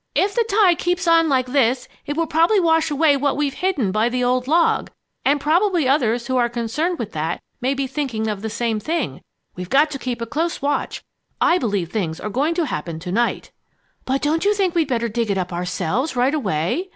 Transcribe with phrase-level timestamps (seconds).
[0.15, 3.91] "If the tide keeps on like this, it will probably wash away what we've hidden
[3.91, 4.89] by the old log.
[5.23, 9.21] And probably others who are concerned with that may be thinking of the same thing.
[9.55, 11.03] We've got to keep a close watch.
[11.39, 13.51] I believe things are going to happen to night!"
[14.03, 16.89] "But don't you think we'd better dig it up ourselves, right away?"